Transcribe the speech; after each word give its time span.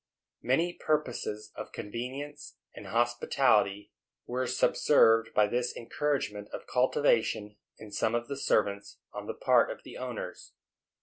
Many 0.41 0.73
purposes 0.73 1.51
of 1.55 1.71
convenience 1.71 2.57
and 2.73 2.87
hospitality 2.87 3.91
were 4.25 4.47
subserved 4.47 5.29
by 5.35 5.45
this 5.45 5.77
encouragement 5.77 6.49
of 6.51 6.65
cultivation 6.65 7.57
in 7.77 7.91
some 7.91 8.15
of 8.15 8.27
the 8.27 8.35
servants, 8.37 8.97
on 9.13 9.27
the 9.27 9.35
part 9.35 9.69
of 9.69 9.83
the 9.83 9.97
owners. 9.97 10.53